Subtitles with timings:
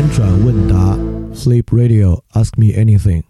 [0.00, 0.96] 翻转问答
[1.34, 3.22] ，Sleep Radio，Ask me anything。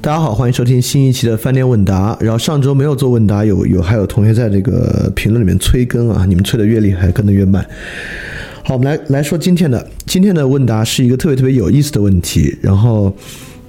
[0.00, 2.18] 大家好，欢迎收听新一期的饭店问答。
[2.20, 7.64] 然后上周没有做问答，有有还有同学在这个评论里面催更啊，你们催的越厉害，更的越慢。
[8.68, 13.10] 好，我们来来说今天的今天的问答是一个特别特别有意思的问题，然后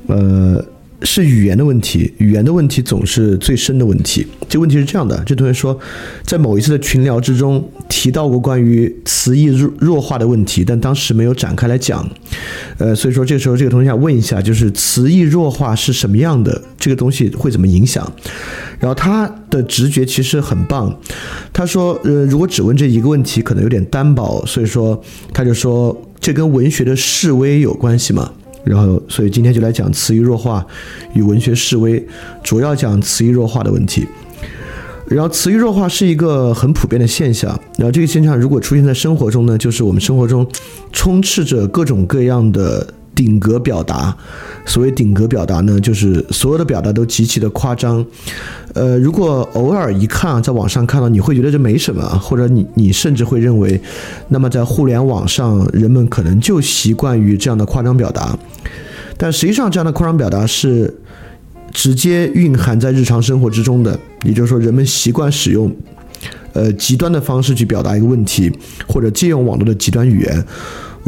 [0.08, 0.62] 呃。
[1.04, 4.26] 是语言的问题，语言的问题总是最深的问题。
[4.50, 5.78] 这个问题是这样的：这同学说，
[6.24, 12.08] 在某一次的群聊之中提到过关于词义弱弱化的问题，但当时没有展开来讲。
[12.78, 16.62] 呃，所以说这个时候这个同学想问一下，就是词义弱化是什么样的？
[16.78, 18.12] 这个东西会怎么影响？
[18.80, 20.94] 然后他的直觉其实很棒，
[21.54, 25.02] 他说，呃，如果只问这一个问题，可能有点单薄，所以说
[25.34, 28.32] 他就说，这跟文学的示威有关系吗？
[28.70, 30.64] 然后，所以今天就来讲词义弱化
[31.16, 32.06] 与文学示威，
[32.44, 34.06] 主要讲词义弱化的问题。
[35.08, 37.50] 然后，词义弱化是一个很普遍的现象。
[37.80, 40.48] 然后，这个现象如果出现在生活中呢，就是我们生活中
[40.94, 42.94] 充斥着各种各样的。
[43.20, 44.16] 顶格表达，
[44.66, 48.06] 所谓顶格表达呢，就是所有的表达都极其的夸张。
[48.74, 53.82] 呃，如果偶尔一看，在网上看到，你会觉得这没什么，或者你你甚至会认为，
[54.30, 58.40] 那么在互联网上，人们可能就习惯于这样的夸张表达。
[59.18, 60.94] 但实际上，这样的夸张表达是
[61.74, 65.70] 直接蕴含在日常生活之中的，也就是说，人们习惯使用
[66.54, 68.50] 呃极端的方式去表达一个问题，
[68.88, 70.46] 或者借用网络的极端语言。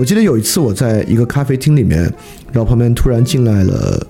[0.02, 2.02] 我记得有一次我在一个咖啡厅里面，
[2.52, 4.04] 然后旁边突然进来了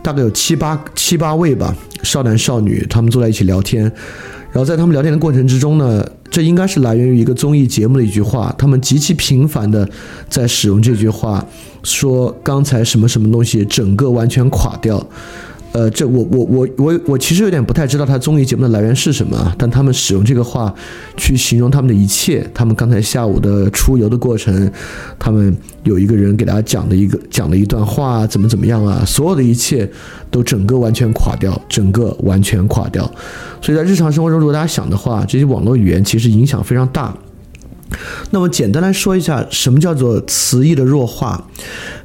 [0.00, 3.82] 大概有七八七八位吧，少男少女，他们坐在一起聊天。
[4.52, 9.90] 然后在他们聊天的过程之中呢，这应该是来源于一个综艺节目的一句话，他们极其频繁的
[10.28, 11.44] 在使用这句话，
[11.82, 15.04] 说刚才什么什么东西整个完全垮掉。
[15.74, 20.72] 呃，这我我我我我其实有点不太知道他综艺节目的来源是什么，但他们使用这个话
[21.16, 24.70] 去形容他们的一切，他们刚才下午的出游的过程，
[25.18, 25.52] 他们
[25.82, 29.90] 有一个人给大家讲的一个讲了一段话，怎么怎么样啊，所有的一切
[30.30, 33.02] 都整个完全垮掉，整个完全垮掉。
[33.60, 37.12] 所以在日常生活中，如果大家想的话，这些网络语言其实影响非常大。
[38.30, 41.48] 那么简单来说一下，什么叫做词义的弱化？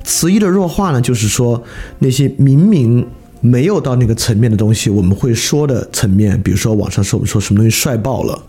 [0.04, 1.64] 词义的弱化呢，就是说
[2.00, 3.06] 那些明明。
[3.42, 8.42] 没有到那个层面的东西，我们会说的层面，比如说网上说我们说什么东西帅爆了、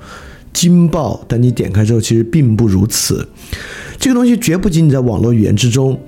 [0.53, 3.29] 惊爆，但你点开之后其实并不如此。
[3.99, 6.01] 这个东西绝不仅仅在网络语言之中，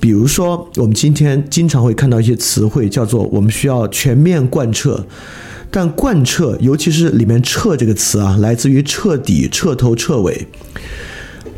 [0.00, 5.06] 比如说我们今天经常会看到一些词汇，叫做我们需要全面贯彻，
[5.70, 10.46] 但贯彻，尤其是里面“彻”这个词啊，来自于彻底、彻头彻尾。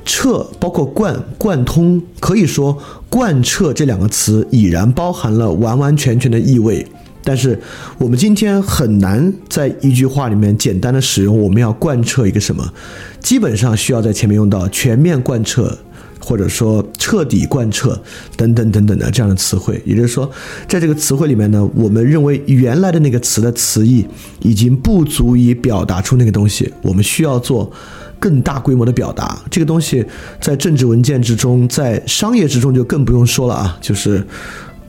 [0.04, 2.78] 彻包括贯贯通，可以说
[3.08, 6.86] 贯彻这两个词已然包含了完完全全的意味。
[7.24, 7.58] 但是
[7.98, 12.72] 我们今天很难在一句话里面简单的使用我们要贯彻一个什么，
[13.20, 15.76] 基本上需要在前面用到全面贯彻，
[16.20, 18.00] 或者说彻底贯彻
[18.36, 19.82] 等等等等的这样的词汇。
[19.84, 20.30] 也就是说，
[20.66, 24.06] 在这个词汇里面呢，我们认为原来的那个词的词义
[24.40, 27.70] 已经不足以表达出那个东西，我们需要做。
[28.18, 30.04] 更大规模的表达，这个东西
[30.40, 34.26] 在政治文件之中，在商业之中就更不用说了啊，就是，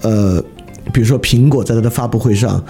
[0.02, 0.44] 呃，
[0.94, 2.64] 比如说苹果在它的发布会上。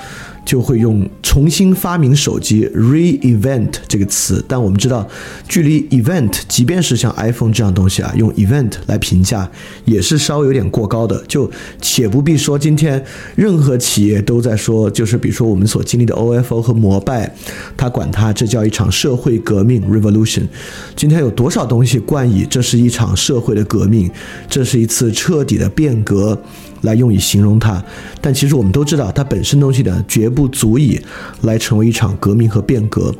[0.46, 5.08] 就会用重新发明手机 re-event 这个词，但我们知道，
[5.48, 9.50] 距离 event，即便是像 iPhone 这样东西啊，用 event 来评价
[9.86, 11.24] 也是稍微有点过高的。
[11.28, 11.50] 就
[11.82, 13.04] 且不必说，今天
[13.36, 17.34] 任何企业都在说，就是比如说我们所经历的 OFO 和摩拜，
[17.78, 20.48] 他管它这叫一场社会革命 revolution。
[20.96, 24.10] 今天有多少东西冠以这是一场社会的革命，
[24.50, 26.42] 这是一次彻底的变革。
[26.82, 27.84] 来用以形容它，
[28.22, 31.00] 但其实我们都知道，它本身东西呢，绝不足以
[31.42, 33.14] 来成为一场革命和变革。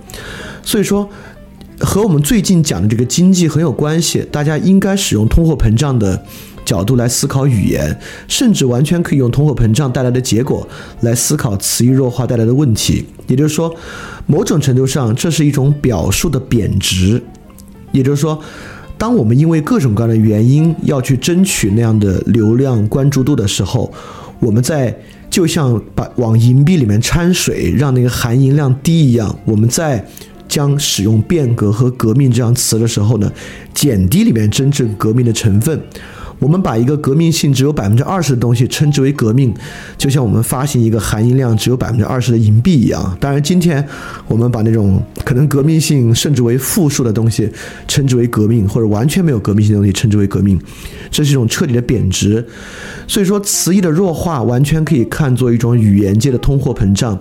[0.64, 1.10] 所以说，
[1.80, 4.26] 和我们最近讲的这个经济很有关系。
[4.32, 6.24] 大家应该使用通货膨胀的
[6.64, 10.68] 角度来思考语言，甚至完全可以用通货膨胀带来的结果
[11.02, 13.06] 来思考词义弱化带来的问题。
[13.28, 13.76] 也就是说，
[14.26, 17.22] 某种程度上，这是一种表述的贬值。
[17.92, 18.42] 也就是说。
[19.00, 23.92] 当我们因为各种各样的原因要去争取那样的流量关注度的时候，
[24.40, 24.96] 我们在
[25.30, 30.06] 就像把往银币里面掺水，让那个含银量低一样，我们在
[30.50, 33.32] 将使用变革和革命这样词的时候呢，
[33.74, 35.82] 减低里面真正革命的成分。
[36.40, 39.54] 我们把一个革命性只有百分之二十的东西称之为革命，
[39.98, 43.18] 就像我们发行一个含银量只有百分之二十的银币一样。
[43.20, 43.86] 当然，今天
[44.28, 47.52] 我们把那种可能革命性甚至为负数的东西
[47.88, 50.60] 称之为革命，或者完全没有革命性的东西称之为革命，
[51.12, 52.46] 这是一种彻底的贬值。
[53.06, 57.20] 所以说，词义的弱化完全可以看作一种语言界的通货膨胀，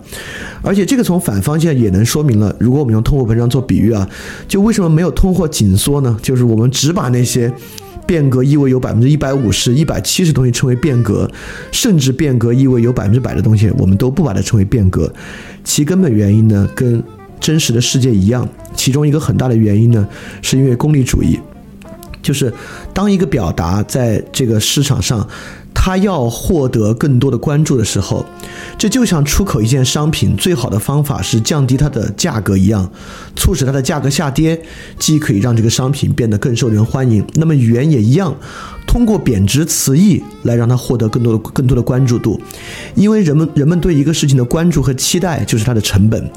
[0.63, 4.09] 而且这个从反方向也能说明了，如果我们用通货膨胀做比喻啊，
[4.47, 6.17] 就为什么没有通货紧缩呢？
[6.23, 7.53] 就是我们只把那些。
[8.09, 11.31] 变革意味有百分之一百五十、一百七十东西称为变革，
[11.71, 15.13] 甚至变革意味有百分之百的东西，我们都不把它称为变革。
[15.63, 17.03] 其根本原因呢，跟
[17.39, 20.09] 真实的世界一样，其中一个很大的原因呢，
[20.41, 21.39] 是因为功利主义，
[22.23, 22.51] 就是
[22.95, 25.29] 当一个表达在这个市场上。
[25.81, 28.27] 他要获得更多的关注的时候，
[28.77, 32.91] 这就像出口一件商品最好的方法是降低它的价格一样，
[33.37, 34.61] 促使它的价格下跌，
[34.99, 37.25] 既可以让这个商品变得更受人欢迎。
[37.35, 38.37] 那么语言也一样，
[38.89, 42.39] 通过贬值词义来让它获得更多的更多的关注度，
[42.97, 46.29] 因为人们人们对一个事情的关注和期待就是它的成本。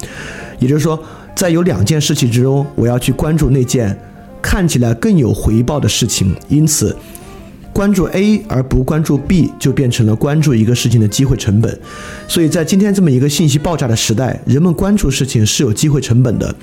[0.59, 0.97] 也就是说，
[1.35, 3.99] 在有两件事情之中，我要去关注那件
[4.39, 6.95] 看起来更有回报的事情，因此。
[7.73, 11.79] 关注 A 而不关注 B，就变成了关注一个事情的机会成本。
[12.27, 16.53] 所以在今天这么一个信息爆炸的时代，人们关注事情是有机会成本的。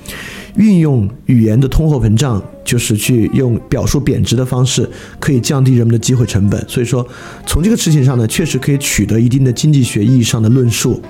[0.55, 4.89] 运用语言的通货膨胀，就是去用表述贬值的方式，
[5.19, 6.63] 可以降低人们的机会成本。
[6.67, 7.07] 所以说，
[7.45, 11.01] 从这个事情上呢，确实可以取得一定的经济学意义上的论述。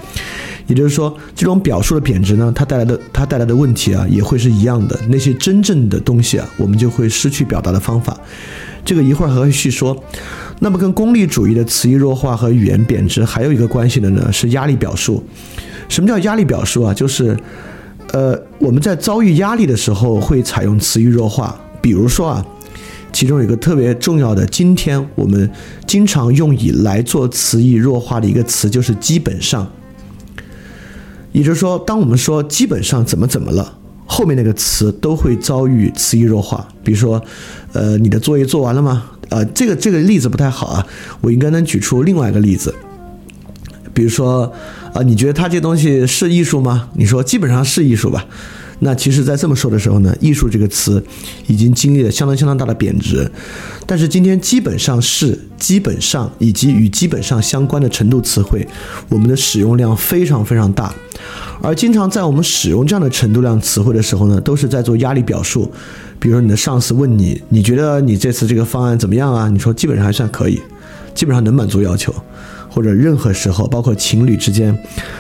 [0.68, 5.00] 也就是说，这种表述的贬值呢，它带来的它带来的问题啊，也会是一样的。
[5.08, 8.16] 那些真正的东西啊，我们就会失去表达的方法。
[8.84, 9.96] 这个一会儿还会细说。
[10.60, 15.24] 那么，跟功利主义的词义弱化和语言贬值还有一个关系的呢，是压力表述。
[15.88, 16.94] 什么叫压力表述啊？
[16.94, 17.38] 就是，
[18.12, 21.58] 呃，我们在遭遇压力的时候会采用词义弱化。
[21.82, 22.46] 比如说啊，
[23.14, 25.50] 其中有一个特别重要的，今天我们
[25.88, 29.66] 经常用以来做词义弱化的一个词，就是基本上。
[31.32, 33.79] 也就是说，当我们说基本上怎么怎么了。
[34.12, 37.24] 后面那个词都会遭遇词义弱化，比如说，
[37.74, 39.04] 呃，你的作业做完了吗？
[39.30, 40.86] 呃，这个这个例子不太好啊，
[41.22, 42.74] 我应该能举出另外一个例子，
[43.94, 44.52] 比如说，
[44.96, 46.90] 啊，你觉得他这东西是艺术吗？
[46.96, 48.26] 你说基本上是艺术吧。
[48.80, 51.04] 那其实，在这么说的时候呢，艺术这个词
[51.48, 53.30] 已经经历了相当相当大的贬值。
[53.86, 58.66] 但是今天基本上是基本上以及与基本上相关的程度词汇，
[59.10, 60.94] 我们的使用量非常非常大。
[61.62, 65.70] 而经常在我们使用这样的程度量词汇的时候呢，都是在做压力表述。
[66.18, 69.50] 比如说，你的上司问你，你觉得你这次这个方案怎么样啊？
[69.50, 70.62] 你说基本上还算可以，
[71.14, 72.14] 基本上能满足要求。
[72.70, 74.78] 或者任何时候，包括情侣之间，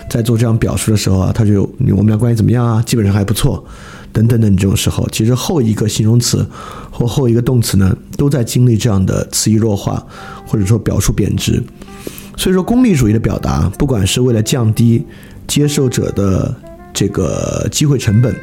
[0.10, 2.82] 在做这样表述的时候啊，他就我们俩关系怎么样啊？
[2.86, 3.64] 基本上还不错，
[4.14, 6.48] 等等等这种时候，其实后一个形容词
[6.92, 10.06] 或后一个动词呢，都在经历这样的词义弱化，
[10.48, 11.62] 或者说表述贬值。
[12.38, 15.04] 所以说，功利主义的表达，不管是为了降低
[15.46, 16.56] 接受者的
[16.94, 18.34] 这个机会成本，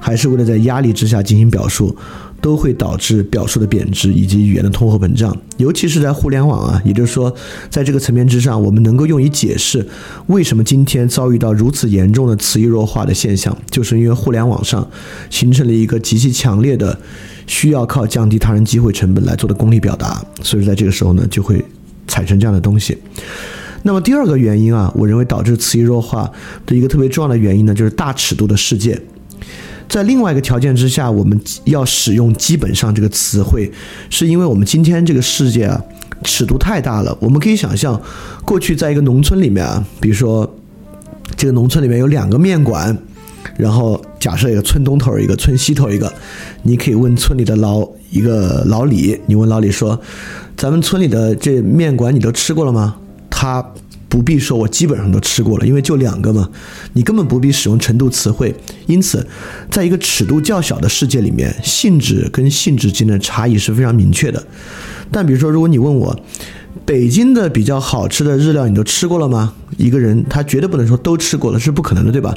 [0.00, 1.94] 还是为了在压力之下进行表述。
[2.42, 7.32] 都会导致表述的贬值以及语言的通货膨胀，尤其是在互联网啊，也就是说，
[7.70, 9.86] 在这个层面之上，我们能够用以解释
[10.26, 14.86] 为什么今天遭遇到如此严重的词义弱化的现象，就是因为互联网上
[15.30, 16.98] 形成了一个极其强烈的
[17.46, 21.64] 需要靠降低他人机会成本来做的功利表达，所以在这个时候呢，就会
[22.08, 22.98] 产生这样的东西。
[23.84, 26.28] 那么第二个原因啊，我认为导致词义弱化
[26.66, 29.00] 的一个特别重要的原因呢，就是大尺度的世界。
[29.92, 33.70] 在另外一个条件之下，我们要使用“基本上”这个词汇，
[34.08, 35.78] 是因为我们今天这个世界啊，
[36.24, 37.14] 尺度太大了。
[37.20, 38.00] 我们可以想象，
[38.42, 40.50] 过去在一个农村里面啊，比如说
[41.36, 42.96] 这个农村里面有两个面馆，
[43.58, 46.10] 然后假设一个村东头一个，村西头一个，
[46.62, 50.00] 你可以问村里的老一个老李，你问老李说
[50.56, 52.96] ：“咱们村里的这面馆你都吃过了吗？”
[53.28, 53.62] 他。
[54.12, 56.46] 不必说，我基本上都吃过了，因为就两个嘛，
[56.92, 58.54] 你根本不必使用程度词汇。
[58.84, 59.26] 因此，
[59.70, 64.44] 在一个尺度较小的世界里面，性质跟性质之间的差异是非常明确的。
[65.10, 66.14] 但比如说，如果你问我，
[66.84, 69.54] 北京的比较好吃的日料你都吃过了吗？
[69.78, 72.36] 一个人他绝对不能说都吃过了，是不可能的，对吧？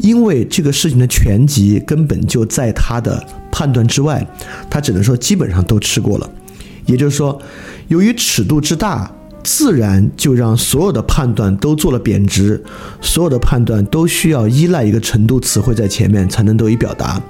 [0.00, 4.26] 因为这个事情的全集根本就在他的判断之外，
[4.68, 6.28] 他只能说基本上都吃过了。
[6.86, 7.40] 也就是说，
[7.86, 9.08] 由于尺度之大。
[9.42, 12.62] 自然就让所有的判断都做了贬值，
[13.00, 17.20] 所有的判断都需要依赖一个程度词汇在前面才能得以表达。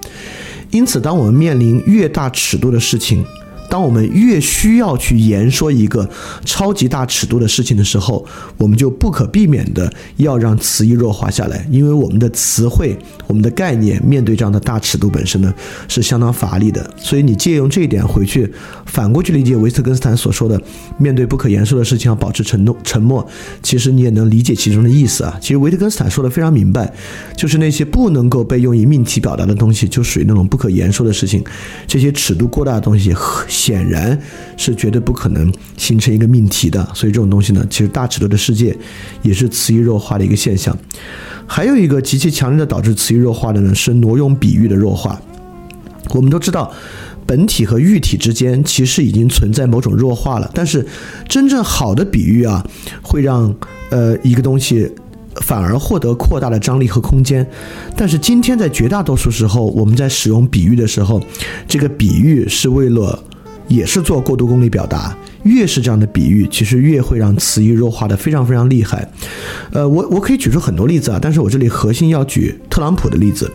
[0.71, 3.25] 因此，当我们面临越大尺度的事情，
[3.73, 6.07] 当我们越需要去言说一个
[6.45, 8.23] 超级大尺度的事情的时候，
[8.59, 12.95] 我们就不可避免的要让词义弱化下来，因为我们的词汇、
[13.27, 15.51] 我们的概念面对这样的大尺度本身呢
[15.89, 16.87] 是相当乏力的。
[16.99, 18.53] 所以你借用这一点回去，
[18.85, 20.61] 反过去理解维特根斯坦所说的
[21.01, 23.27] “面对不可言说的事情要保持沉默”，沉默，
[23.63, 25.39] 其实你也能理解其中的意思啊。
[25.41, 26.93] 其实维特根斯坦说的非常明白，
[27.35, 31.43] 就是那些不能够被用以命题表达的东西，就属于那种不可言说的事情。
[31.87, 33.15] 这些尺度过大的东西。
[33.63, 34.19] 显然
[34.57, 38.77] 是绝对不可能形成一个命题的，所以这种东西呢，其实大尺度的世界
[39.23, 40.77] 也是词义弱化的一个现象。
[41.47, 45.21] 还有一个极其强烈的导致词义弱化的呢，是挪用比喻的弱化。
[46.11, 46.73] 我们都知道，
[47.25, 50.85] 本体和喻体之间其实已经存在某种弱化了，但是
[51.29, 52.67] 真正好的比喻啊，
[53.01, 53.55] 会让
[53.91, 54.91] 呃一个东西
[55.37, 57.47] 反而获得扩大的张力和空间。
[57.97, 61.23] 但是今天在绝大多数时候，我们在使用比喻的时候，
[61.69, 63.23] 这个比喻是为了。
[63.73, 69.09] 也是做过度功利表达，越是这样的比喻，其实越会让词义弱化的非常非常厉害。
[69.73, 73.51] 呃，我我可以举出很多例子啊，但是我这里核心要举特朗普的例子，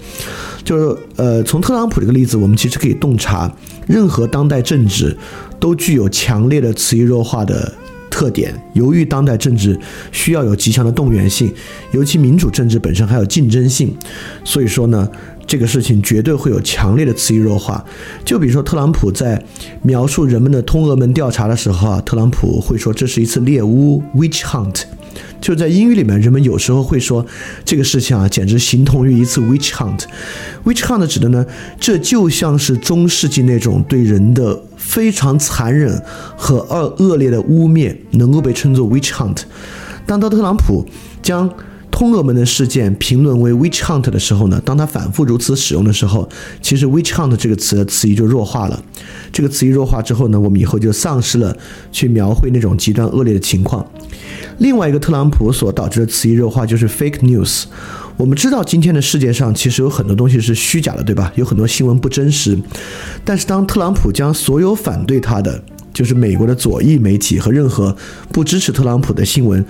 [0.63, 3.51] 就是呃，从特朗普这个例子，我们其实可以洞察，
[3.85, 5.15] 任何当代政治
[5.59, 7.71] 都具有强烈的词义弱化的
[8.09, 8.51] 特点。
[8.73, 9.79] 由于当代政治
[10.11, 11.53] 需要有极强的动员性，
[11.91, 13.95] 尤其民主政治本身还有竞争性，
[14.43, 15.07] 所以说呢。
[15.47, 17.83] 这个事情绝对会有强烈的词义弱化，
[18.25, 19.41] 就比如说特朗普在
[19.81, 24.83] 描述人们的通俄门调查的时候啊，特朗普会说这是一次猎巫 （witch hunt）。
[25.39, 27.25] 就在英语里面，人们有时候会说
[27.63, 30.01] 这个事情啊，简直形同于一次 witch hunt。
[30.65, 31.45] witch hunt 指的呢，
[31.79, 36.03] 这就像是中世纪那种对人的非常残忍
[36.35, 39.43] 和恶恶劣的污蔑，能够被称作 witch hunt。
[40.05, 40.85] 当特朗普
[41.21, 41.49] 将
[41.97, 46.29] 通俄门的事件评论为 witch hunt 的时候呢，当他反复如此使用的时候，
[46.61, 48.79] 其实 witch hunt 这个词的词义就弱化了。
[49.33, 51.57] 这个词义弱化之后呢，我们以后就丧失了
[51.91, 53.83] 去描绘那种极端恶劣的情况。
[54.59, 57.63] 另外一个特朗普所导致的词义弱化就是 fake news。
[58.15, 61.33] 我们知道今天的世界上其实有很多东西是虚假的，对吧？
[61.33, 62.55] 有很多新闻不真实。
[63.25, 65.59] 但是当特朗普将所有反对他的，
[65.91, 67.97] 就是美国的左翼媒体和任何
[68.31, 69.65] 不支持特朗普的新闻。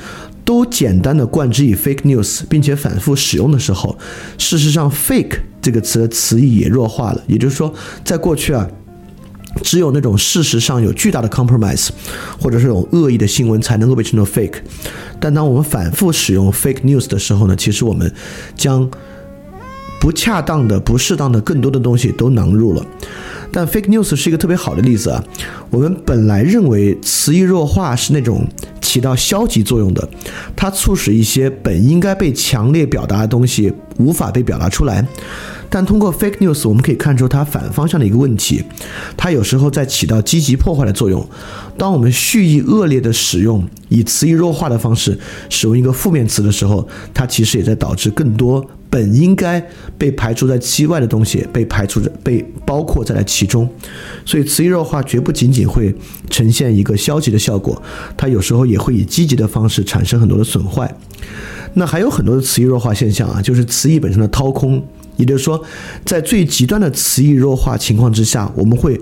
[0.47, 3.97] 都简单的冠之以 fake news，并且反复使用的时候，
[4.37, 7.21] 事实上 fake 这个词的词义也弱化了。
[7.27, 7.73] 也就是说，
[8.05, 8.65] 在过去啊，
[9.61, 11.89] 只有那种事实上有巨大的 compromise，
[12.39, 14.59] 或者是有恶意的新闻才能够被称作 fake。
[15.19, 18.09] 但当我们反复使用 fake news 的时候呢，其实我们
[18.55, 18.89] 将
[19.99, 22.85] 不恰当的、不适当的更多的东西都囊入了。
[23.51, 25.21] 但 fake news 是一个特别好的例子啊。
[25.69, 28.47] 我们本来认为词义弱化是那种
[28.97, 30.09] 起到消极作用的，
[30.55, 35.05] 它促使一些本应该被强烈表达的东西无法被表达出来。
[35.69, 38.63] 但通过 fake news，我们可以看出它反方向的一个问题，
[39.15, 41.23] 它有时候在起到积极破坏的作用。
[41.77, 48.65] 当我们蓄意恶劣的使用以词义弱化的方式使用一个负面词的时候，它其实也在导致更多。
[48.89, 49.63] 本应该
[49.97, 53.69] 被排除在其外的东西被排除在被包括在了其中，
[54.25, 55.93] 所以词义弱化绝不仅仅会
[56.29, 57.81] 呈现一个消极的效果，
[58.15, 60.93] 它有时候也会以积极的方式产生很多的损坏。
[61.73, 64.83] 那还有很多的词义弱化现象啊，就是词义本身的掏空，
[65.15, 65.63] 也就是说，
[66.05, 68.99] 在最极端的词义弱化情况之下，我们会。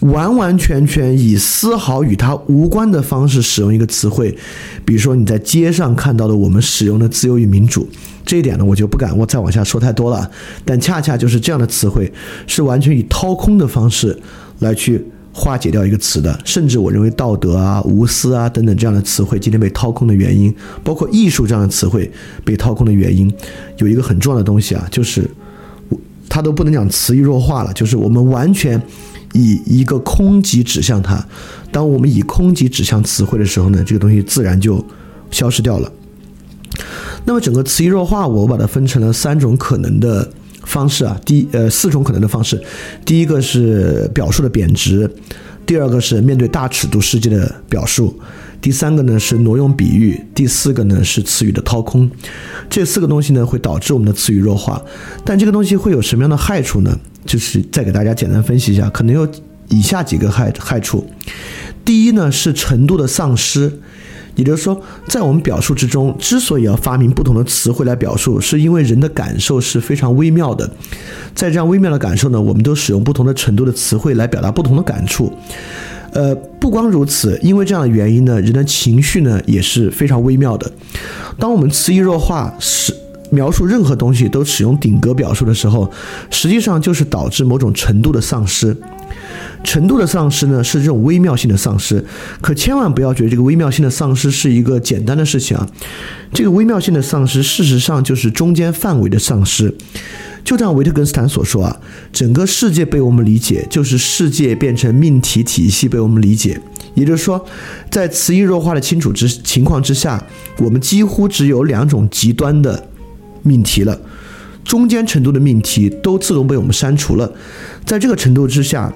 [0.00, 4.36] 完完全全以丝毫与它无关的方式使用一个词汇，
[4.84, 7.88] 比如说你在街上看到的我们使用的自由与民主，
[8.24, 10.30] 这一点呢我就不敢我再往下说太多了。
[10.64, 12.12] 但恰恰就是这样的词汇，
[12.46, 14.16] 是完全以掏空的方式
[14.60, 16.38] 来去化解掉一个词的。
[16.44, 22.08] 甚至我认为道德啊、无私啊等等这样的词汇今天被掏空的原因，包括艺术这样的词汇
[22.44, 23.32] 被掏空的原因，
[23.78, 25.28] 有一个很重要的东西啊，就是
[26.28, 28.80] 它都不能讲词义弱化了，就是我们完全。
[29.38, 31.24] 以一个空集指向它，
[31.70, 34.84] 当我们以空集指向词汇的时候呢，这个东西自然就
[35.30, 35.92] 消失掉了。
[37.24, 40.28] 那么整个词义弱化，我把它分成了三种可能的
[40.64, 42.60] 方式啊，第呃四种可能的方式。
[43.04, 45.10] 第一个是表述的贬值，
[45.66, 48.18] 第二个是面对大尺度世界的表述，
[48.60, 52.10] 第三个呢是挪用比喻，第四个呢是词语的掏空。
[52.70, 54.82] 这四个东西呢会导致我们的词语弱化，
[55.24, 56.98] 但这个东西会有什么样的害处呢？
[57.28, 59.28] 就是再给大家简单分析一下，可能有
[59.68, 61.06] 以下几个害害处。
[61.84, 63.70] 第一呢是程度的丧失，
[64.34, 70.68] 也就是说，在我们表述之中，之所以要发明不同的词汇来表述，是因为人的感受是非常微妙的。
[71.34, 75.30] 在这样微妙的感受呢，我们都使用不同的程度的词汇来表达不同的感触。
[76.12, 80.72] 呃，不光如此，因为这样的原因呢，人的情绪呢也是非常微妙的。
[81.38, 82.94] 当我们词义弱化是。
[83.30, 85.90] 描述任何东西都使用顶格表述的时候，
[86.30, 88.76] 实际上就是导致某种程度的丧失。
[89.64, 92.04] 程度的丧失呢，是这种微妙性的丧失。
[92.40, 95.66] 可千万不要觉得这个微妙性的丧失是一个简单的事情啊！
[96.32, 99.74] 这个微妙性的丧失，事实上就是中间范围的丧失。
[100.44, 101.80] 就像维特根斯坦所说啊，
[102.12, 106.60] 整个世界被我们理解，就是世界变成命题体系被我们理解。
[106.94, 107.44] 也就是说，
[107.90, 110.24] 在词义弱化的清楚之情况之下，
[110.58, 112.88] 我们几乎只有两种极端的
[113.42, 114.00] 命题了，
[114.64, 117.32] 中间程度的命题都自动被我们删除了。
[117.84, 118.92] 在这个程度之下。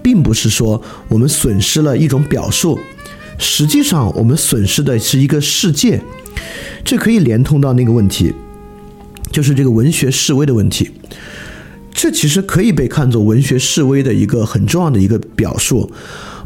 [0.00, 2.78] 并不是说我们损失了一种表述，
[3.36, 6.00] 实际上我们损失的是一个世界。
[6.82, 8.32] 这可以连通到那个问题，
[9.30, 10.90] 就是这个文学示威的问题。
[11.92, 15.90] 这其实可以被看作文学示威的一个很重要的一个表述，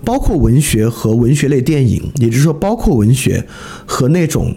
[0.05, 3.47] 包括文学和文学类电影，也就是说，包括文学
[3.87, 4.57] 和那种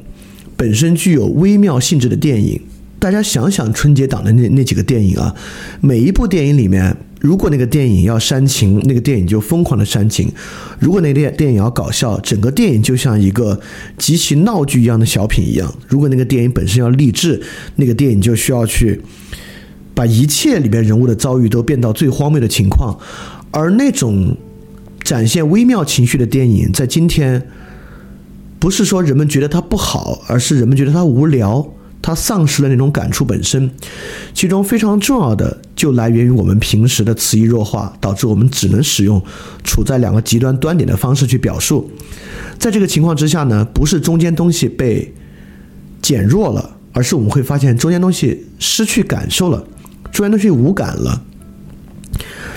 [0.55, 2.61] 本身具有微妙性质的电影。
[2.97, 5.35] 大家想想春节档的那那几个电影啊，
[5.81, 6.95] 每一部电影里面。
[7.21, 10.27] 如果那个电影要煽情，那个电影就疯狂的煽情；
[10.79, 13.59] 如果那个电电影要搞笑，整个电影就像一个
[13.97, 17.41] 极其闹剧一样的小品一样；如果那个电影本身要励志，
[17.77, 19.01] 那个电影就需要去
[19.95, 22.95] 把一切里边人物的遭遇都变到最荒谬的情况。
[23.49, 24.37] 而那种
[25.01, 27.41] 展现微妙情绪的电影，在今天
[28.59, 31.67] 不是说人们觉得它不好，而是人们觉得它无聊。
[32.01, 33.71] 它丧失了那种感触本身，
[34.31, 39.19] 其中非常重要的就来源于我们平时的词义弱化，导致我们只能使用
[39.63, 41.89] 处在两个极端端点的方式去表述。
[42.59, 45.11] 在这个情况之下呢，不是中间东西被
[45.99, 49.65] 减弱了，而是我们会发现中间东西失去感受了，
[50.11, 51.23] 中间东西无感了。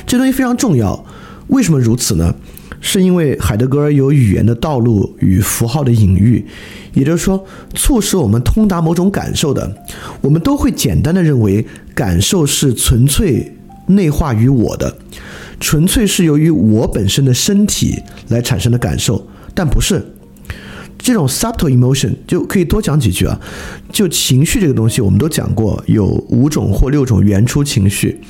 [0.06, 1.06] 这东西非常重要，
[1.46, 2.34] 为什么如此呢？
[2.80, 6.44] 是因为海德格尔有语言的道路与符号的隐喻。
[6.94, 7.44] 也就是说，
[7.74, 9.72] 促使我们通达某种感受的，
[10.20, 13.54] 我们都会简单的认为感受是纯粹
[13.86, 14.96] 内化于我的，
[15.60, 17.94] 纯粹是由于我本身的身体
[18.28, 20.04] 来产生的感受，但不是。
[21.08, 23.40] 这种 subtle emotion 就可以多讲几句啊。
[23.90, 28.20] 就情绪这个东西，我们都讲过，有五种或六种原初情绪：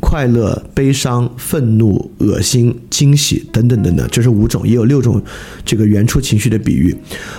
[0.00, 5.22] 快乐、悲伤、愤怒、恶心、惊喜等等等等，这是五种，也有六种
[5.64, 6.92] 这个原初情绪的比喻。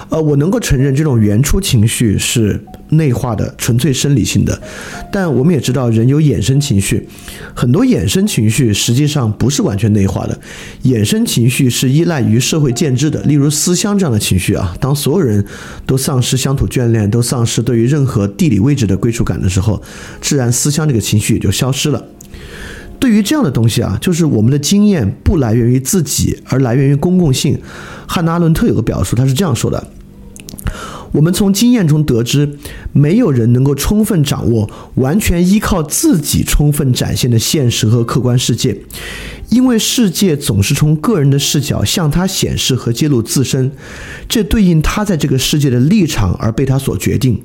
[0.08, 2.64] 呃，我能够承认这种原初情绪是。
[2.90, 4.62] 内化的纯粹生理性的，
[5.12, 7.08] 但我们也知道人有衍生情绪，
[7.54, 10.40] 很多衍生情绪实际上不是完全内化的，
[10.84, 15.44] 衍生情绪是依赖于社会建制的，例如思乡这样的情绪啊，当所有人
[15.86, 19.82] 都丧失乡土眷恋，都丧失对于任何地理位置的归属感的时候，
[20.22, 22.06] 自然思乡这个情绪也就消失了。
[22.98, 27.60] 对于这样的东西啊，就是我们的经验不来源于自己，而来源于公共性。
[28.08, 29.88] 汉娜·阿伦特有个表述，他是这样说的。
[31.16, 32.58] 我们从经验中得知，
[32.92, 38.78] 没有人能够充分掌握完全依靠自己充分展现的现实和客观世界，
[39.50, 43.72] 因为世界总是从个人的视角向他显示和揭露自身，
[44.28, 47.42] 这对应他在这个世界的立场而被他所决定。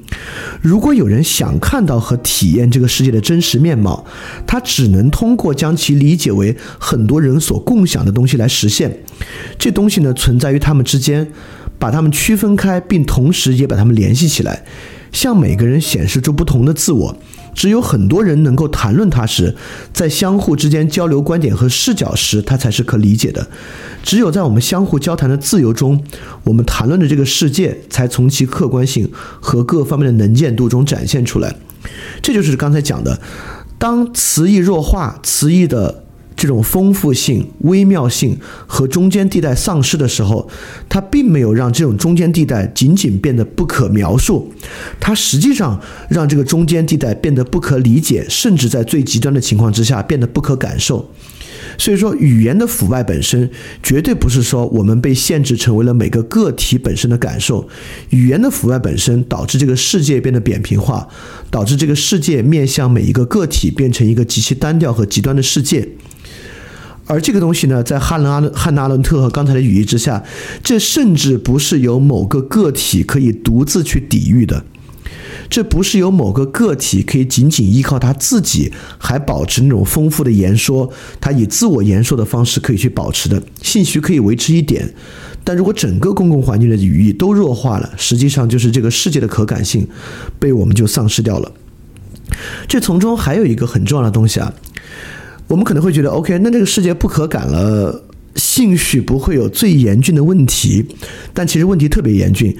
[0.61, 4.04] 如果有人想看到和体验这个世界的真实面貌，
[4.48, 8.98] 他只能通过将其理解为很多人所共享的东西来实现。
[9.56, 11.30] 这东西呢，存在于他们之间。
[11.81, 14.64] 把它们区分开，并同时也把它们联系起来，
[15.11, 17.16] 向每个人显示出不同的自我。
[17.53, 19.57] 只有很多人能够谈论它时，
[19.93, 23.49] 在相互之间交流观点和视角时，它才是可理解的。
[24.05, 26.05] 只有在我们相互交谈的自由中，
[26.45, 31.57] 我们谈论的这个世界才从其客观性和各方面的能见度中展现出来。
[32.23, 33.19] 这就是刚才讲的，
[33.79, 36.05] 当词义弱化，词义的。
[36.37, 40.49] 这种丰富性、微妙性和中间地带丧失的时候，
[40.88, 44.51] 它并没有让这种中间地带仅仅变得不可描述，
[44.99, 51.11] 它实际上让这个中间地带变得不可理解，甚至在最极端的情况之下变得不可感受。
[51.77, 53.49] 所以说，语言的腐败本身
[53.83, 57.69] 绝对不是说我们被限制成为了每个个体本身的感受，
[58.11, 61.07] 语言的腐败本身导致这个世界变得扁平化，
[61.51, 65.87] 导致这个世界面向每一个个体变成一个极其单调和极端的世界。
[67.11, 70.23] 而这个东西呢，在汉伦阿汉纳伦特和刚才的语义之下，
[70.62, 74.64] 这甚至不是由某个个体可以独自去抵御的，
[75.49, 80.88] 这不是由某个个体可以仅仅依靠他自己还保持那种丰富的言说，
[81.20, 84.94] 他以自我言说的方式可以去保持的，兴许可以维持一点，
[85.42, 89.88] 但如果整个公共环境的语义都弱化了，实际上就是这个世界的可感性
[90.38, 91.51] 被我们就丧失掉了。
[92.68, 94.55] 这从中还有一个很重要的东西啊。
[95.50, 98.04] 我们可能会觉得，OK，那这个世界不可感了，
[98.36, 100.86] 兴许不会有最严峻的问题，
[101.34, 102.56] 但其实问题特别严峻。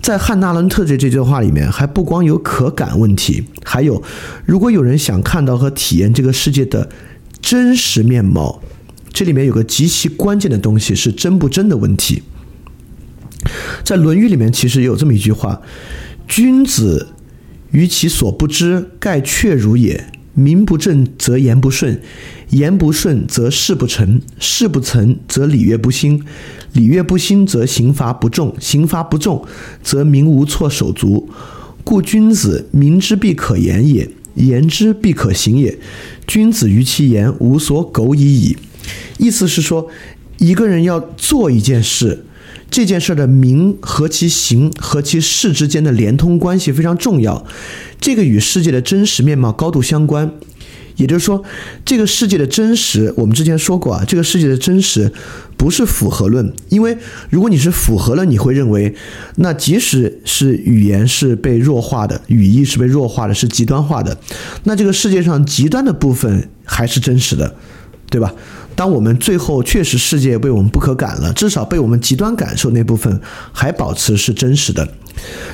[0.00, 4.02] 在汉娜·伦特这这句话里面，还不光有可感问题，还有
[4.46, 6.88] 如果有人想看到和体验这个世界的
[7.42, 8.62] 真实面貌，
[9.12, 12.22] 这里面有个极其关键的东西是真不真的问题。
[13.84, 15.60] 在《论语》里面，其实有这么一句话
[16.26, 17.08] ：“君子
[17.72, 20.06] 于其所不知，盖确如也。
[20.34, 22.00] 名不正则言不顺，
[22.50, 26.24] 言不顺则事不成，事不成则礼乐不兴，
[26.72, 29.44] 礼乐不兴则刑罚不重，刑罚不重
[29.82, 31.28] 则民无措手足。
[31.84, 35.78] 故君子明之必可言也，言之必可行也。
[36.26, 38.56] 君子于其言无所苟已矣。”
[39.18, 39.88] 意思是说，
[40.38, 42.24] 一个人要做一件事。
[42.72, 47.44] 这件事的名和其形和其事之间的连通关系非常重要，
[48.00, 50.32] 这个与世界的真实面貌高度相关。
[50.96, 51.42] 也就是说，
[51.84, 55.12] 这个世界的真实，我们之前说过啊，这个世界的真实
[55.56, 56.96] 不是符合论，因为
[57.28, 58.94] 如果你是符合了，你会认为，
[59.36, 64.16] 那即使是语言是被弱化的，语义是被弱化的，是极端化的，
[64.64, 67.54] 那这个世界上极端的部分还是真实的，
[68.10, 68.34] 对吧？
[68.74, 73.20] 当我们最后确实世界被我们不可感了，至少被我们极端感受那部分
[73.52, 74.86] 还保持是真实的。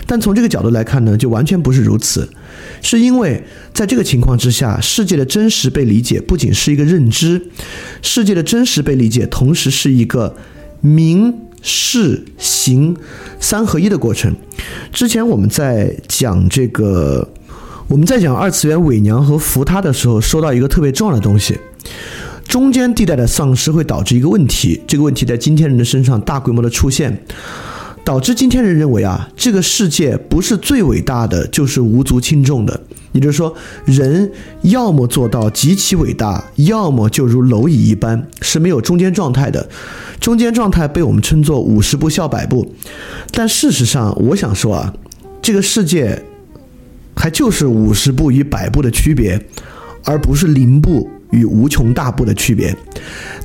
[0.06, 2.28] 但从这个角度来看呢，就完全不是如此，
[2.80, 3.42] 是因为
[3.74, 7.50] 在这个情况之下，世界的真实被理解不仅是一个认知，
[8.00, 10.36] 世界的真实被理解同时是一个
[10.80, 12.96] 明事行
[13.40, 14.34] 三合一的过程。
[14.92, 17.28] 之前我们在讲这个，
[17.88, 21.58] 我们在讲二次元伪娘和扶他的时候，说到一个特别重要的东西。
[22.48, 27.22] 中间地带的丧失会导致一个问题，这个问题在今天人的身上大规模的出现，
[28.02, 32.80] 导致今天人认为啊，这个世界不是最伟大的，就是无足轻重的。
[33.12, 34.32] 也就是说，人
[34.62, 39.68] 要么做到极其伟大，要么就如蝼蚁一般，是没有中间状态的。
[40.18, 42.74] 中间状态被我们称作五十步笑百步，
[43.30, 44.94] 但事实上，我想说啊，
[45.42, 46.22] 这个世界
[47.14, 49.38] 还就是五十步与百步的区别，
[50.04, 51.10] 而不是零步。
[51.30, 52.74] 与无穷大不的区别。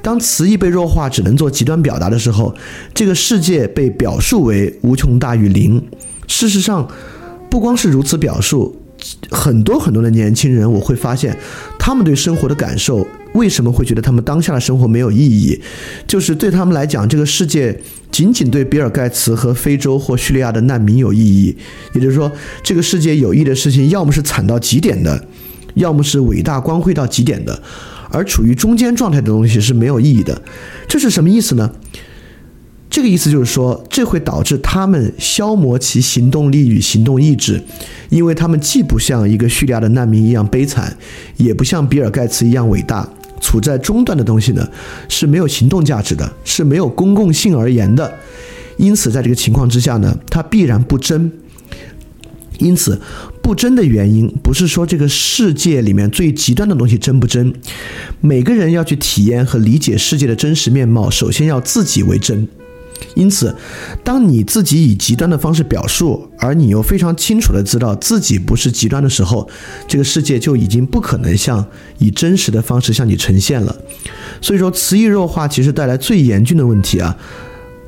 [0.01, 2.53] 当词义被弱化，只能做极端表达的时候，
[2.93, 5.81] 这个世界被表述为无穷大于零。
[6.27, 6.87] 事实上，
[7.49, 8.75] 不光是如此表述，
[9.29, 11.37] 很多很多的年轻人，我会发现，
[11.77, 15.61] 他们对生活的感受，为什么会觉得他们当下的生活没有意义？
[16.07, 17.77] 就是对他们来讲，这个世界
[18.11, 21.55] 仅仅对比尔盖茨和非洲或叙利亚的难民有意义。
[21.93, 22.31] 也就是说，
[22.63, 25.25] 这个世界有意义的事情，要么是惨到极点的。
[25.75, 27.61] 要么是伟大光辉到极点的，
[28.09, 30.41] 而处于中间状态的东西是没有意义的。
[30.87, 31.71] 这是什么意思呢？
[32.89, 37.59] 这个意思就是说，这会导致他们消磨其行动力与行动意志，
[38.09, 40.95] 因为他们既不像一个叙利亚的难民一样悲惨，
[41.37, 43.09] 也不像比尔盖茨一样伟大。
[43.41, 44.69] 处在中段的东西呢，
[45.09, 48.13] 是没有行动价值的，是没有公共性而言的。
[48.77, 51.31] 因此，在这个情况之下呢，它必然不真。
[52.59, 53.01] 因此。
[53.43, 57.53] 不真的原因不是说这个世界里面最极端的东西真不真，
[58.21, 62.47] 每个人要去体验和理解世界的真实面貌，首先要自己为真。
[63.15, 63.53] 因此，
[64.01, 69.47] 当你自己以极端的方式表述，而你又非常清楚的知道自己不是极端的时候，
[69.89, 71.63] 这个世界就已经不可能像
[71.97, 73.75] 以真实的方式向你呈现了。
[74.41, 77.17] 所以说，词义弱化其实带来最严峻的问题啊，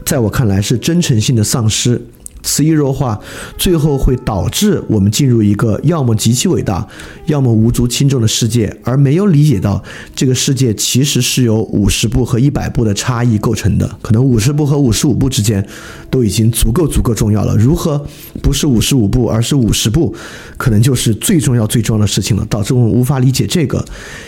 [0.05, 2.05] 在我看来是真诚性的丧失。
[2.45, 3.19] 词义弱化，
[3.57, 6.87] 最后会导致我们进入一个要么极其伟大，
[7.25, 9.83] 要么无足轻重的世界，而没有理解到
[10.15, 13.89] 这个世界其实是由五十步和一百步的差异构成的。
[14.01, 15.67] 可能五十步和五十五步之间
[16.11, 17.57] 都已经足够足够重要了。
[17.57, 18.05] 如何
[18.43, 20.15] 不是五十五步，而是五十步，
[20.57, 22.45] 可能就是最重要最重要的事情了。
[22.45, 23.83] 导致我们无法理解这个，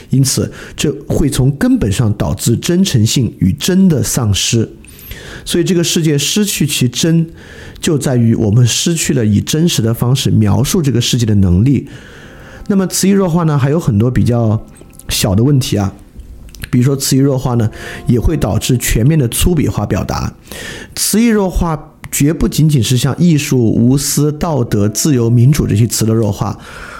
[0.09, 4.67] 因此这会从根本上导致真诚性与真的丧失。
[5.45, 7.27] 所以这个世界失去其真，
[7.79, 11.87] 就在于我们失去了以真实的方式描述这个世界的能力。
[12.67, 14.65] 那么词义弱化呢，还有很多比较
[15.09, 15.93] 小的问题啊，
[16.69, 17.69] 比如说词义弱化呢，
[18.07, 20.33] 也会导致全面的粗鄙化表达。
[20.95, 26.57] 词义弱化绝不仅仅是像艺术、无私、道德、自由、民主这些词的弱化，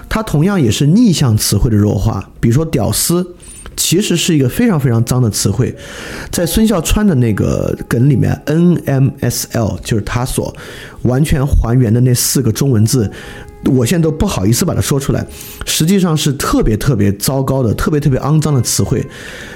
[0.08, 3.36] 它同样也是逆向词汇的弱化，比如说屌丝。
[3.78, 5.74] 其实是一个非常非常脏的词汇，
[6.32, 10.54] 在孙笑川的那个梗里面，NMSL 就是他所
[11.04, 13.10] 完全还原的那四个中文字。
[13.66, 15.26] 我现在都不好意思把它说出来，
[15.66, 19.06] 实际上是特别特别糟糕的、特别特别肮脏的词汇。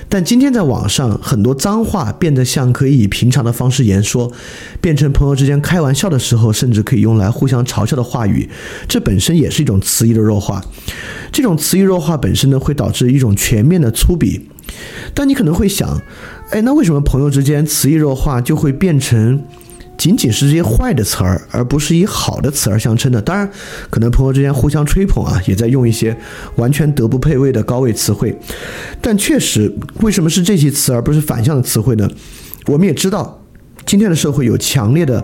[0.09, 4.29] 但今天在网上，很多脏话变得像可以以平常的方式言说，
[4.81, 8.49] 变成朋友之间开玩笑的时候，甚至可以用来互相嘲笑的话语。
[8.87, 10.61] 这本身也是一种词义的弱化。
[11.31, 14.41] 这种词义弱化本身呢，会导致一种全面的粗鄙。
[15.13, 16.01] 但你可能会想，
[16.49, 19.41] 哎，那为什么朋友之间词义弱化就会变成？
[20.01, 23.21] 仅仅是这些坏的词儿，而不是以好的词儿相称的。
[23.21, 23.47] 当然，
[23.91, 26.17] 可能朋友之间互相吹捧啊，也在用一些
[26.55, 28.35] 完全德不配位的高位词汇。
[28.99, 32.09] 但确实，为什么是这些词而不是反向的词汇呢？
[32.65, 33.37] 我们也知道。
[33.85, 35.23] 今天的社会有强烈的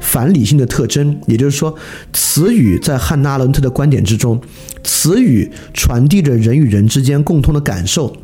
[0.00, 1.74] 反理性的特征，也就是说，
[2.12, 4.40] 词语在汉娜·阿伦特的观点之中，
[4.84, 8.16] 词语传递着人与人之间共通的感受，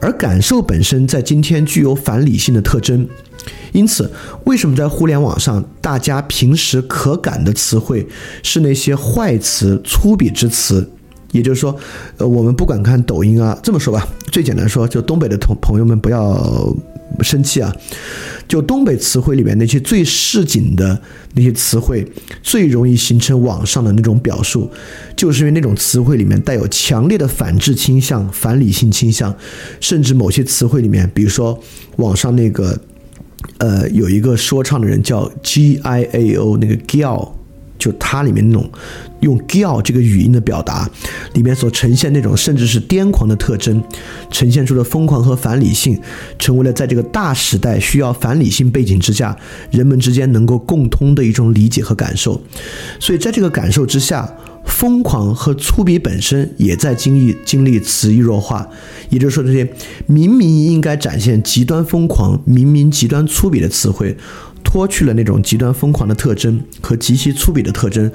[0.00, 3.08] 而感受本身在今天具有反理性的特征。
[3.72, 4.10] 因此，
[4.44, 8.06] 为什么在互联网上，大家平时可感的词汇
[8.42, 10.88] 是那些坏词、粗鄙之词？
[11.32, 11.76] 也就是说，
[12.16, 16.76] 呃，我们不管看抖音啊，这么说吧，最简单说，就东北的同朋友们不要
[17.20, 17.72] 生气啊。
[18.48, 21.00] 就东北词汇里面那些最市井的
[21.34, 22.04] 那些词汇，
[22.42, 24.68] 最容易形成网上的那种表述，
[25.14, 29.32] 就是因为那种词汇里面带有强烈的反智倾向、反理性倾向，
[29.78, 31.56] 甚至某些词汇里面，比如说
[31.98, 32.76] 网上那个，
[33.58, 37.32] 呃，有一个说唱的人叫 G I A O，那个 Giao。
[37.78, 38.70] 就它里面那种
[39.20, 40.86] 用 Giao 这个语音的表达，
[41.32, 43.82] 里面所呈现那种甚至是癫狂的特征，
[44.30, 45.98] 呈现出的疯狂和反理性，
[46.38, 49.34] 成为了在这个大时代需要反理性背景之下，
[49.70, 52.38] 人们之间能够共通的一种理解和感受。
[52.98, 54.30] 所以在这个感受之下，
[54.70, 58.66] 疯狂和粗鄙本身也在经历经历词义弱化。
[59.10, 59.68] 也就是说，这些
[60.06, 64.16] 明明应该展现极端疯狂、明明极端粗鄙的词汇。
[64.62, 68.08] 脱去了那种极端疯狂的特征和极其粗鄙的特征，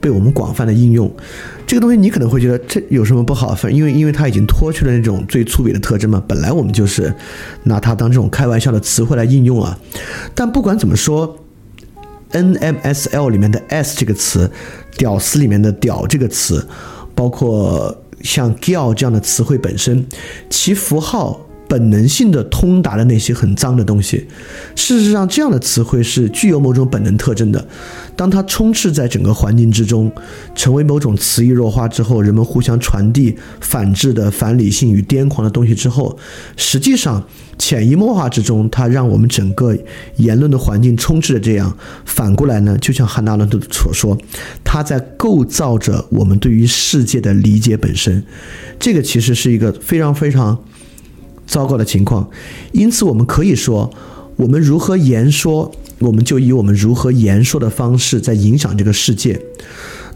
[0.00, 1.10] 被我们广泛的应用。
[1.64, 3.56] 这个东西你可能会觉得这有什么不好？
[3.70, 6.22] 因为因为它已经脱去了那种最粗鄙的特征嘛。
[6.26, 7.14] 本来我们就是
[7.62, 9.78] 拿它当这种开玩笑的词汇来应用啊。
[10.34, 11.41] 但不管怎么说
[12.32, 14.50] ，NMSL 里面的 S 这个词，
[14.96, 16.66] 屌丝里面的屌这个词，
[17.14, 20.06] 包括像 gal 这样的词汇本身，
[20.50, 21.41] 其符号。
[21.72, 24.26] 本能性的通达的那些很脏的东西，
[24.76, 27.66] 事实上，这样的词汇是具有某种本能特征的。
[28.14, 30.12] 当它充斥在整个环境之中，
[30.54, 36.14] 成为某种词义弱化之后，人们互相传递反智的、反理性与癫狂的东西之后，
[36.58, 39.74] 实际上潜移默化之中，它让我们整个
[40.16, 41.74] 言论的环境充斥着这样。
[42.04, 44.18] 反过来呢，就像汉娜·伦特所说，
[44.62, 48.22] 它在构造着我们对于世界的理解本身。
[48.78, 50.62] 这个其实是一个非常非常。
[51.52, 52.26] 糟糕的情况，
[52.72, 53.90] 因此我们可以说，
[54.36, 59.38] 我们如何言说，我们就以我们如何言说的方式在影响这个世界。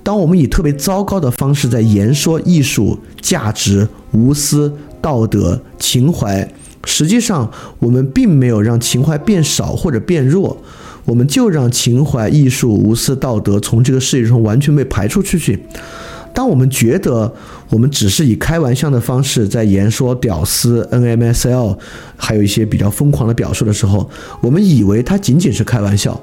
[0.02, 4.72] 当我们以特别糟糕的方式在言说艺术、价值、无私、
[5.02, 6.50] 道德、情怀，
[6.86, 10.56] 实际上我们并没有让情怀变少或者变弱，
[11.04, 15.58] 我们就让情怀、艺术、无私、道德从这个世界中完全被排除出去。
[16.36, 17.32] 当我们觉得
[17.70, 21.78] 我们只是以开玩笑的方式在言说屌丝 NMSL，
[22.14, 24.10] 还有一些比较疯狂的表述的时候，
[24.42, 26.20] 我们以为它仅仅是开玩笑，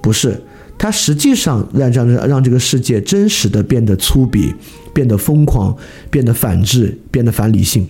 [0.00, 0.40] 不是，
[0.78, 4.54] 它实际上让让让这个世界真实的变得粗鄙，
[4.94, 5.76] 变得疯狂，
[6.12, 7.84] 变得反智，变得反理性。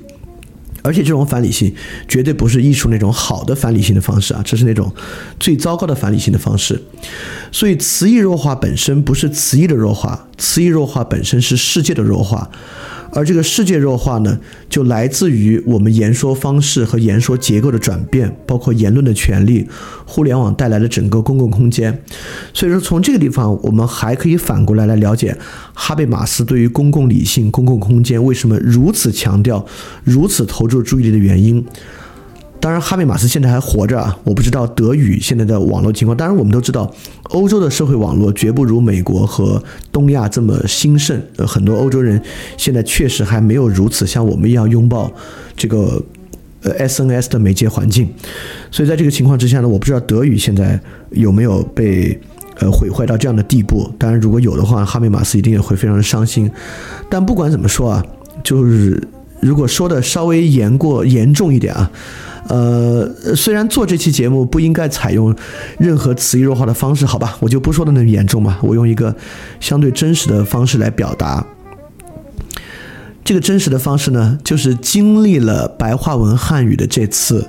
[0.87, 1.75] 而且这种反理性
[2.07, 4.94] 绝对不是艺术那种好的反理性的方式啊，这是那种
[5.40, 6.81] 最糟糕的反理性的方式。
[7.51, 12.49] 所以词义弱化本身不是词义的弱化，词义弱化本身是世界的弱化。
[13.16, 19.66] 而这个世界弱化呢，就来自于我们言说方式和言说结构的转变，包括言论的权利，
[20.05, 21.98] 互联网带来的整个公共空间。
[22.52, 25.35] 所以说，从这个地方，我们还可以反过来来了解
[25.72, 29.64] 哈贝马斯对于公共理性、公共空间为什么如此强调、
[30.05, 31.64] 如此投注注意力的原因。
[32.59, 34.19] 当然，哈贝马斯现在还活着啊！
[34.25, 36.16] 我不知道德语现在的网络情况。
[36.16, 36.92] 当然，我们都知道，
[37.31, 41.21] 欧洲的社会网络绝不如美国和东亚这么兴盛。
[41.37, 42.21] 呃，很多欧洲人
[42.57, 45.12] 现在确实还没有如此像我们一样拥抱
[45.57, 46.03] 这个
[46.62, 48.09] 呃 SNS 的媒介环境。
[48.73, 52.19] 所以，在这个情况之下呢，我不知道德语现在有没有被
[52.59, 53.88] 呃毁坏到这样的地步。
[53.97, 56.51] 当然，如果有的话，哈贝马斯一定也会非常的伤心。
[57.09, 58.05] 但不管怎么说啊，
[58.42, 59.01] 就是
[59.40, 61.88] 如果说的稍微严过严重一点啊。
[62.48, 65.35] 呃，虽然做这期节目不应该采用
[65.78, 69.14] 任何词义弱化的方式，好吧，我就不说的那么严重吧，我用一个
[69.61, 71.46] 相对真实的方式来表达。
[73.24, 77.48] 这个真实的方式呢，就是经历了白话文汉语的这次。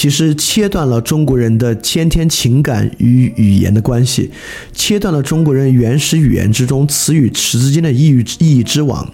[0.00, 4.30] 其实切断了中国人的先天情感与语言的关系，
[4.72, 9.12] 切断了中国人原始语言之中词与词之间的意义意义之网。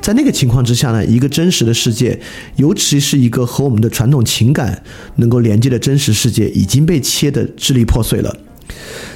[0.00, 2.18] 在那个情况之下呢，一个真实的世界，
[2.56, 4.82] 尤其是一个和我们的传统情感
[5.16, 8.34] 能够连接的真实世界，已经被切得支离破碎了。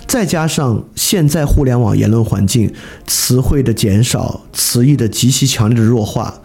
[0.07, 2.71] 再加上现在互联网言论环境
[3.07, 6.43] 词汇的减少，词义的极其强烈的弱化，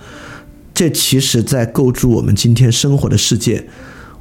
[0.73, 3.65] 这其实在构筑我们今天生活的世界。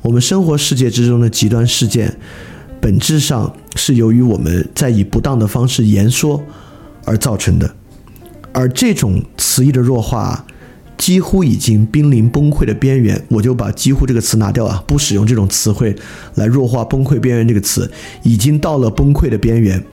[0.02, 2.16] 我们生活世界之中的极端事件，
[2.80, 6.42] 本质上是由于我们在以不当的方式言说
[7.04, 7.70] 而造成的。
[8.52, 10.44] 而这种词义的弱化，
[10.96, 13.22] 几乎已经濒临崩溃的边缘。
[13.28, 15.94] 我就把“几乎”这个词拿掉啊，不使用这种词汇
[16.34, 17.90] 来弱化“崩溃边缘”这个词，
[18.22, 19.84] 已经到了崩溃的边缘，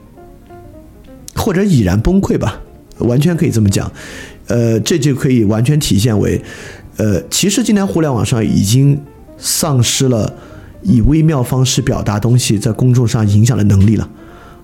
[1.34, 2.60] 或者已然崩溃吧，
[2.98, 3.90] 完全可以这么讲。
[4.48, 6.42] 呃，这就可以完全体现为，
[6.96, 9.00] 呃，其实今天互联网上已经
[9.38, 10.34] 丧失了
[10.82, 14.08] 以微妙方式表达东西在公众上影响的能力了，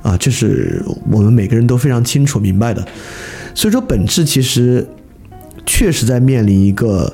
[0.03, 2.87] 啊，这是我们每个人都非常清楚明白的。
[3.55, 4.87] 所以说，本质其实
[5.65, 7.13] 确实在面临一个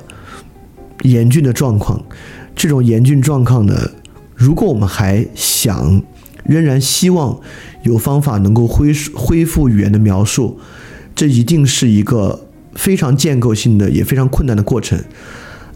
[1.03, 2.03] 严峻的状况。
[2.55, 3.91] 这种严峻状况呢，
[4.35, 6.01] 如果我们还想，
[6.43, 7.39] 仍然希望
[7.83, 10.59] 有方法能够恢恢复语言的描述，
[11.15, 12.47] 这一定是一个。
[12.73, 14.97] 非常建构性的，也非常困难的过程，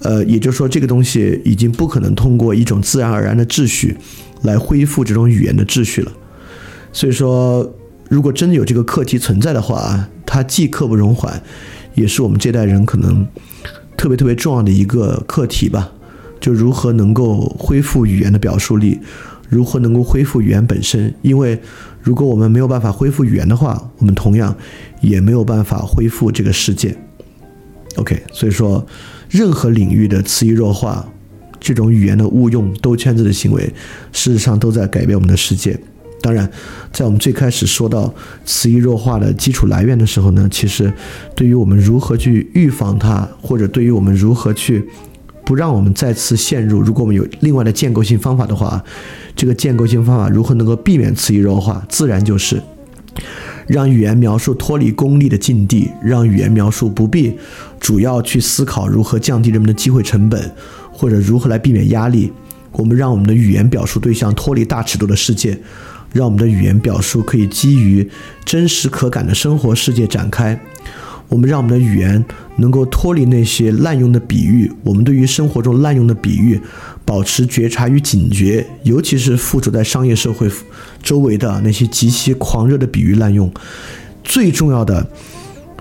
[0.05, 3.97] 呃，也就是说，这个东西已经不可能通过一种自然而然的秩序
[4.43, 6.11] 来恢复这种语言的秩序了。
[6.93, 7.73] 所以说，
[8.07, 11.41] 如果真的有这个课题存在的话，它既刻不容缓，
[11.95, 13.27] 也是我们这代人可能
[13.97, 15.91] 特别特别重要的一个课题吧。
[16.39, 18.99] 就如何能够恢复语言的表述力，
[19.49, 21.59] 如何能够恢复语言本身，因为。
[22.05, 24.55] 如果我们没有办法恢复语言的话，我们同样
[25.01, 26.95] 也没有办法恢复这个世界。
[27.95, 28.86] OK，所以说，
[29.29, 31.05] 任何领域的词义弱化，
[31.60, 33.63] 这种语言的误用、兜圈子的行为，
[34.12, 35.79] 事实上都在改变我们的世界。
[36.21, 36.49] 当然，
[36.91, 38.13] 在我们最开始说到
[38.45, 40.91] 词义弱化的基础来源的时候呢，其实
[41.36, 44.84] 对于我们如何去预防它，或者对于我们如何去
[45.45, 48.84] 不让我们再次陷入，如果我们有另外的建构性方法的话。
[49.38, 51.86] 这个建构性方法如何能够避免词义弱化？
[51.89, 52.58] 自然就是
[53.67, 57.36] 让语言描述脱离功利的境地，让语言描述不必
[57.80, 60.51] 主要去思考如何降低人们的机会成本，
[60.91, 62.32] 或者如何来避免压力。
[62.71, 65.58] 我们让我们的语言表述对象脱离大尺度的世界，
[66.12, 68.08] 让我们的语言表述可以基于
[68.43, 70.60] 真实可感的生活世界展开。
[71.28, 72.23] 我们让我们的语言
[72.58, 74.71] 能够脱离那些滥用的比喻。
[74.84, 76.62] 我们对于生活中滥用的比喻。
[77.05, 80.49] 保持觉察与警觉，尤其是附着在商业社会
[81.03, 83.49] 周围的那些极其狂热的比喻滥用。
[84.23, 85.07] 最重要的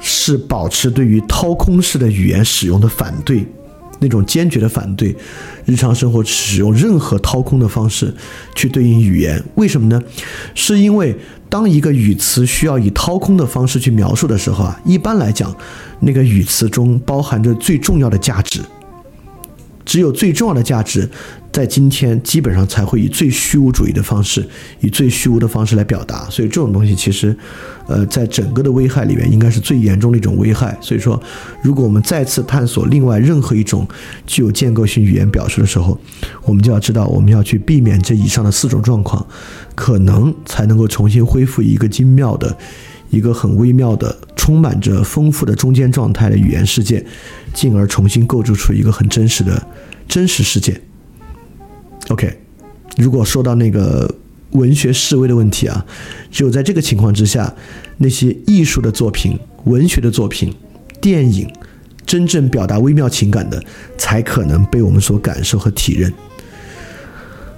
[0.02, 3.46] 是保持对于掏空式的语言使用的反对，
[4.00, 5.16] 那种坚决的反对。
[5.64, 8.14] 日常生活使用任何掏空的方式
[8.54, 9.98] 去对应语言，为什么呢？
[10.54, 11.16] 是因为
[11.48, 15.56] 当一个语词需要以掏空的方式去描述的时候啊，一般来讲，
[16.00, 18.60] 那个语词中包含着最重要的价值。
[19.94, 21.08] 只有最重要的价值，
[21.52, 24.44] 在今天基本上才会以最虚无主义的方式，
[24.80, 26.28] 以最虚无的方式来表达。
[26.28, 27.32] 所以这种东西其实，
[27.86, 30.76] 呃，在整个的危害里面，应该是最严重的一种危害。
[30.80, 31.22] 所以说，
[31.62, 33.86] 如果我们再次探索另外任何一种
[34.26, 35.96] 具有建构性语言表述的时候，
[36.42, 39.24] 我们就要知道，我们要去避免这以上的四种状况，
[39.76, 42.58] 可能才能够重新恢复一个精妙的。
[43.14, 47.04] 一个很微妙的、充满着丰富的中间状态的语言世界，
[47.54, 49.66] 进而重新构筑出一个很真实的
[50.08, 50.80] 真实世界。
[52.08, 52.36] OK，
[52.98, 54.12] 如果说到那个
[54.50, 55.86] 文学示威的问题啊，
[56.30, 57.54] 只有在这个情况之下，
[57.98, 60.52] 那些艺术的作品、文学的作品、
[61.00, 61.48] 电影，
[62.04, 63.62] 真正表达微妙情感的，
[63.96, 66.12] 才可能被我们所感受和体认。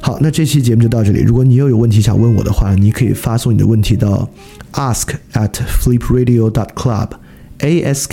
[0.07, 1.21] 好，那这期节目就到这里。
[1.21, 4.31] 如果你又有问题想问我的话，你可以发送你的问题到
[4.75, 8.07] ask at flipradio dot club，ask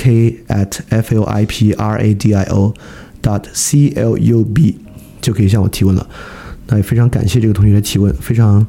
[0.47, 2.73] at f l i p r a d i o
[3.21, 4.75] dot c l u b，
[5.21, 6.10] 就可以向我提问了。
[6.65, 8.65] 那也非常感谢这个同学的提问，非常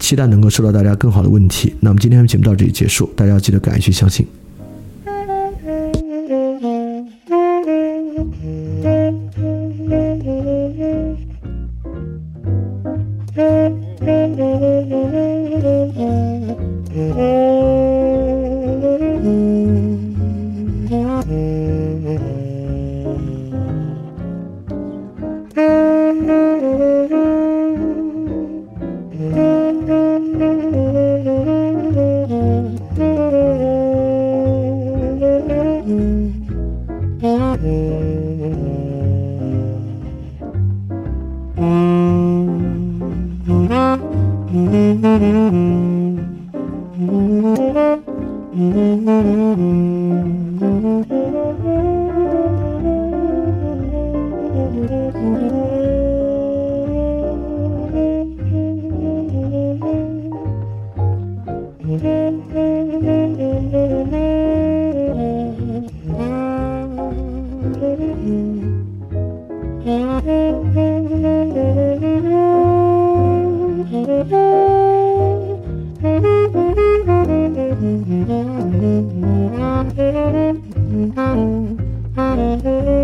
[0.00, 1.72] 期待能够收到大家更好的问题。
[1.78, 4.26] 那么今天的节目到这里结束，大家要记得敢于去相信。
[80.96, 82.95] Mm-hmm.